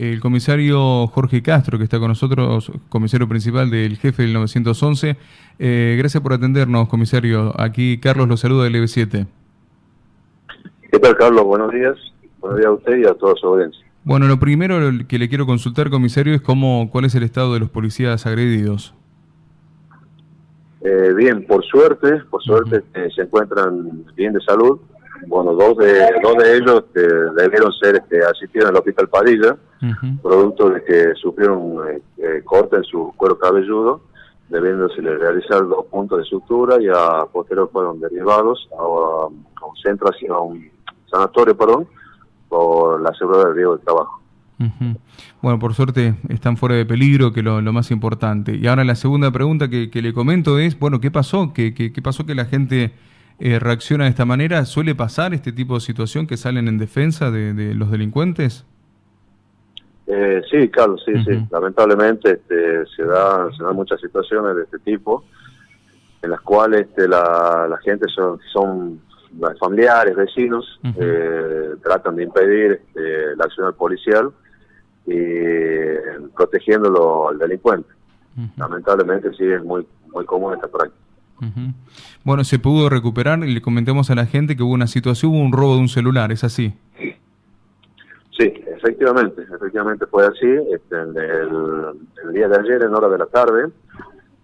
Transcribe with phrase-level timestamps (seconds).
[0.00, 5.16] El comisario Jorge Castro, que está con nosotros, comisario principal del jefe del 911.
[5.58, 7.52] Eh, gracias por atendernos, comisario.
[7.60, 9.26] Aquí Carlos lo saluda del EB7.
[10.92, 11.42] ¿Qué tal, Carlos?
[11.42, 11.96] Buenos días.
[12.38, 13.84] Buenos días a usted y a toda su audiencia.
[14.04, 17.58] Bueno, lo primero que le quiero consultar, comisario, es cómo, cuál es el estado de
[17.58, 18.94] los policías agredidos.
[20.80, 24.78] Eh, bien, por suerte, por suerte eh, se encuentran bien de salud.
[25.28, 27.06] Bueno, dos de, dos de ellos este,
[27.36, 29.56] debieron ser este, asistidos al hospital Padilla,
[30.22, 34.00] producto de que sufrieron eh, eh, corte en su cuero cabelludo,
[34.48, 40.40] debiéndose realizar dos puntos de sutura y a posterior fueron derivados a, un centro, a
[40.40, 40.70] un
[41.10, 41.86] sanatorio, perdón,
[42.48, 44.20] por la seguridad del riesgo del trabajo.
[45.42, 48.56] Bueno, por suerte están fuera de peligro, que lo, lo más importante.
[48.56, 51.52] Y ahora la segunda pregunta que, le comento es, bueno, ¿qué pasó?
[51.52, 52.94] ¿Qué, qué, qué pasó que la gente
[53.40, 54.64] eh, reacciona de esta manera?
[54.64, 58.64] ¿Suele pasar este tipo de situación que salen en defensa de, los delincuentes?
[60.06, 61.46] Eh, sí, Carlos, sí, sí.
[61.50, 65.24] Lamentablemente este, se, da, se dan muchas situaciones de este tipo
[66.22, 69.00] en las cuales este, la, la gente son, son
[69.60, 74.30] familiares, vecinos, eh, tratan de impedir este, la acción policial
[75.06, 77.88] y protegiéndolo al delincuente.
[78.56, 81.07] Lamentablemente sí es muy, muy común esta práctica.
[82.24, 85.40] Bueno, se pudo recuperar y le comentemos a la gente que hubo una situación, hubo
[85.40, 86.74] un robo de un celular, ¿es así?
[88.38, 90.46] Sí, efectivamente, efectivamente fue así.
[90.72, 93.68] Este, el, día de ayer, en hora de la tarde,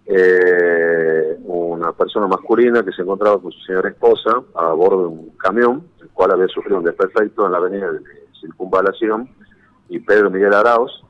[0.06, 5.31] eh, una persona masculina que se encontraba con su señora esposa a bordo de un
[5.37, 8.00] camión, el cual había sufrido un desperfecto en la avenida de
[8.41, 9.28] Circunvalación
[9.89, 11.05] y Pedro Miguel Arauz,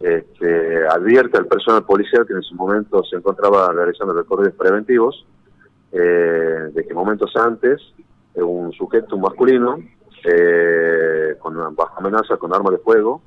[0.00, 5.26] este, advierte al personal policial que en ese momento se encontraba realizando recorridos preventivos,
[5.92, 7.80] eh, de que momentos antes
[8.34, 9.78] eh, un sujeto masculino
[10.24, 11.56] eh, con
[11.96, 13.22] amenaza con arma de fuego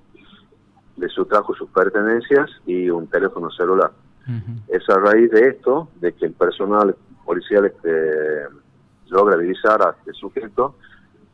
[0.97, 3.91] le sustrajo sus pertenencias y un teléfono celular.
[4.69, 8.43] Es a raíz de esto, de que el personal policial este,
[9.09, 10.75] logra divisar a este sujeto,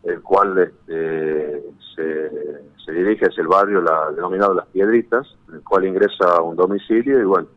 [0.04, 1.64] el cual este,
[1.96, 6.56] se, dirige hacia el barrio la, denominado Las Piedritas, en el cual ingresa a un
[6.56, 7.48] domicilio y bueno,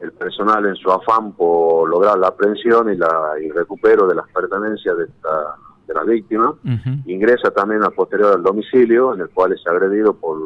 [0.00, 4.28] el personal en su afán por lograr la aprehensión y, la, y recupero de las
[4.28, 6.54] pertenencias de, esta, de la víctima,
[7.06, 10.38] ingresa también a posterior al domicilio, en el cual es agredido por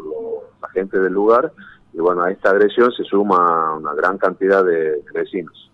[0.62, 1.52] la gente del lugar,
[1.92, 5.70] y bueno, a esta agresión se suma una gran cantidad de vecinos.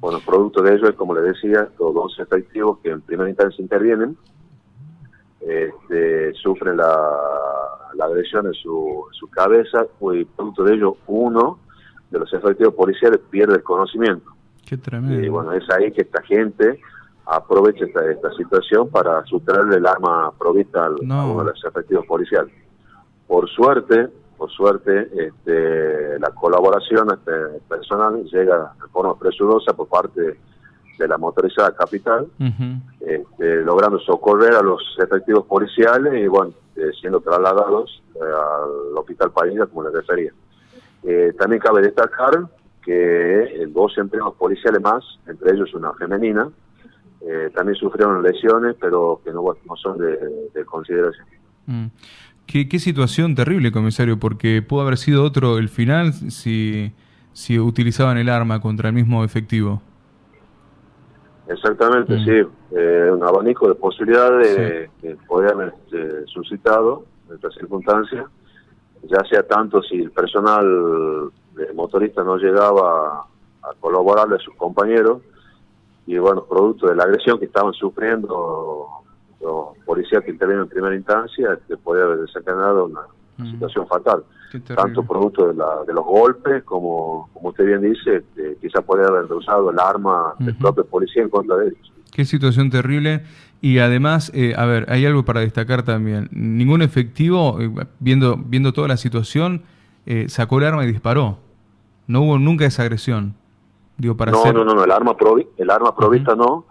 [0.00, 3.62] Bueno, producto de ello es, como le decía, los dos efectivos que en primera instancia
[3.62, 4.16] intervienen,
[5.50, 7.10] este, sufren la,
[8.00, 11.58] agresión en su, su cabeza y producto de ello uno
[12.10, 14.30] de los efectivos policiales pierde el conocimiento.
[14.66, 15.20] Qué tremendo.
[15.20, 16.80] Y bueno, es ahí que esta gente
[17.26, 22.52] aprovecha esta, situación para sustraerle el arma provista al, a uno de los efectivos policiales.
[23.26, 30.38] Por suerte, por suerte, este, la colaboración este, personal llega de forma presurosa por parte
[30.98, 32.26] de la motorizada capital,
[33.00, 39.30] este, logrando socorrer a los efectivos policiales y bueno, eh, siendo trasladados eh, al hospital
[39.32, 40.32] Parilla, como les refería.
[41.02, 42.46] Eh, también cabe destacar
[42.82, 46.50] que dos empleados policiales más, entre ellos una femenina,
[47.54, 51.26] también sufrieron lesiones, pero que no, no son de, consideración.
[51.66, 51.86] Mm.
[52.46, 56.94] ¿Qué, ¿Qué, situación terrible, comisario, porque pudo haber sido otro el final si,
[57.32, 59.82] si utilizaban el arma contra el mismo efectivo.
[61.46, 62.24] Exactamente, mm.
[62.24, 62.59] sí.
[62.72, 68.26] Eh, un abanico de posibilidades que podrían este, suscitado en estas circunstancias,
[69.02, 71.32] ya sea tanto si el personal
[71.74, 73.26] motorista no llegaba
[73.62, 75.22] a, colaborarle a sus compañeros,
[76.06, 78.88] y bueno, producto de la agresión que estaban sufriendo
[79.40, 83.02] los policías que intervienen en primera instancia, que podría haber desencadenado una
[83.38, 83.50] mm.
[83.52, 84.24] situación fatal
[84.58, 89.06] tanto producto de, la, de, los golpes como, como usted bien dice, quizás quizá podría
[89.06, 91.92] haber usado el arma del propio policía en contra de ellos.
[92.12, 93.22] Qué situación terrible.
[93.60, 96.28] Y además, eh, a ver, hay algo para destacar también.
[96.32, 99.62] Ningún efectivo, eh, viendo, viendo toda la situación,
[100.06, 101.38] eh, sacó el arma y disparó.
[102.06, 103.34] No hubo nunca esa agresión.
[103.98, 106.64] Digo, para no, no, no, el arma, provi el arma provista no,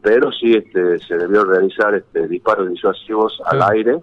[0.00, 3.98] pero sí este, se debió realizar este, disparos disuasivos al aire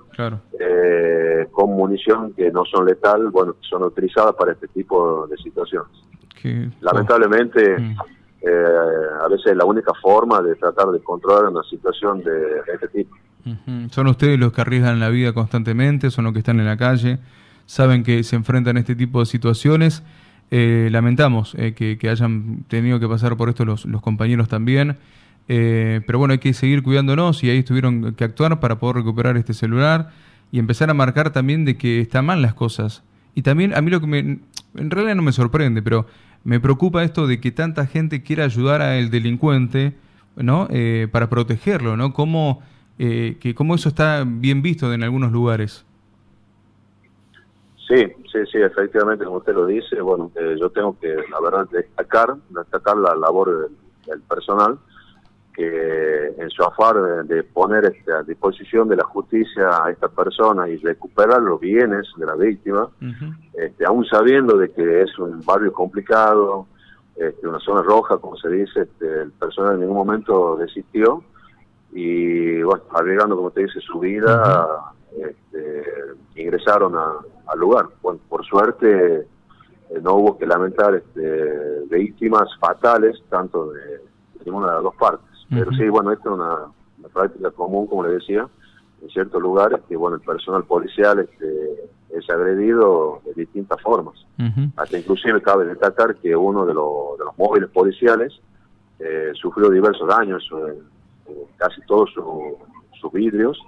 [0.60, 5.38] eh, con munición que no son letal, bueno, que son utilizadas para este tipo de
[5.38, 5.92] situaciones.
[6.82, 7.96] Lamentablemente, mm.
[8.46, 8.66] Eh,
[9.24, 13.16] a veces la única forma de tratar de controlar una situación de, este tipo.
[13.92, 17.20] Son ustedes los que arriesgan la vida constantemente, son los que están en la calle,
[17.66, 20.04] saben que se enfrentan a este tipo de situaciones.
[20.52, 24.98] Eh, lamentamos que, hayan tenido que pasar por esto los, compañeros también.
[25.48, 29.36] Eh, pero bueno, hay que seguir cuidándonos y ahí tuvieron que actuar para poder recuperar
[29.36, 30.10] este celular
[30.52, 33.04] y empezar a marcar también de que están mal las cosas.
[33.36, 36.06] Y también a mí lo que me, en realidad no me sorprende, pero
[36.44, 39.94] me preocupa esto de que tanta gente quiera ayudar al delincuente,
[40.36, 40.68] ¿no?
[40.70, 42.14] Eh, para protegerlo, ¿no?
[42.14, 42.62] ¿Cómo,
[43.00, 45.86] eh, que cómo eso está bien visto en algunos lugares.
[47.88, 51.68] Sí, sí, sí, efectivamente, como usted lo dice, bueno, eh, yo tengo que, la verdad,
[51.70, 53.70] destacar, destacar la labor
[54.08, 54.78] del, personal,
[55.54, 60.68] que en su afar de, poner este, a disposición de la justicia a esta persona
[60.68, 62.90] y recuperar los bienes de la víctima,
[63.54, 66.68] este, aún sabiendo de que es un barrio complicado,
[67.16, 71.24] este, una zona roja, como se dice, este, el personal en ningún momento desistió
[71.92, 75.84] y, bueno, arriesgando, como te dice, su vida, este,
[76.36, 77.86] ingresaron al lugar.
[78.02, 79.28] Bueno, por suerte
[79.90, 84.02] eh, no hubo que lamentar este, víctimas fatales, tanto de,
[84.46, 85.33] ninguna de las dos partes.
[85.54, 88.48] Pero sí, bueno, esto es una, práctica común, como le decía,
[89.02, 94.16] en ciertos lugares que, bueno, el personal policial este, es agredido de distintas formas.
[94.76, 98.34] Hasta inclusive cabe destacar que uno de, los, de los móviles policiales
[99.00, 103.60] eh, sufrió diversos daños, eh, casi todos sus vidrios,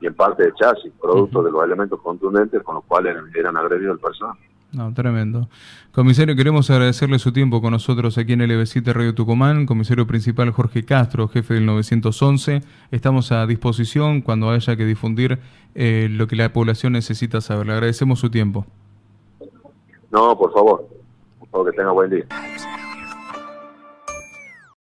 [0.00, 3.94] y en parte de chasis, producto de los elementos contundentes con los cuales eran, agredidos
[3.94, 4.36] el personal.
[4.72, 5.48] No, tremendo.
[5.92, 9.66] Comisario, queremos agradecerle su tiempo con nosotros aquí en LB7 Radio Tucumán.
[9.66, 12.62] Comisario principal Jorge Castro, jefe del 911.
[12.90, 15.40] Estamos a disposición cuando haya que difundir
[15.74, 17.66] eh, lo que la población necesita saber.
[17.66, 18.64] Le agradecemos su tiempo.
[20.10, 20.88] No, por favor.
[21.38, 22.24] Por favor, que tenga buen día.